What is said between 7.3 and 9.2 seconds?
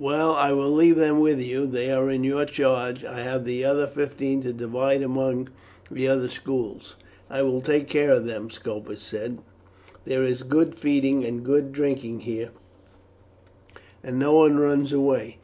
will take care of them," Scopus